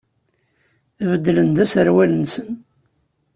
[1.09, 2.49] Beddlen-d aserwal-nsen?